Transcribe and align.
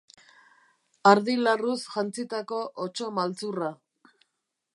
Ardi 1.11 1.35
larruz 1.47 1.77
jantzitako 1.97 2.63
otso 2.87 3.13
maltzurra. 3.19 3.71